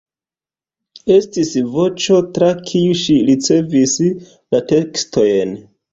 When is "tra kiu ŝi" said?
2.37-3.21